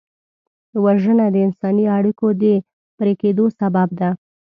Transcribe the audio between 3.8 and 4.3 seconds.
ده